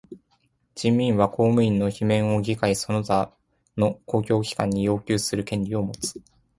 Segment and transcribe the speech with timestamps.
[0.73, 3.31] 人民は公務員の罷免を議会その他
[3.77, 6.19] の公共機関に要求する権利をもつ。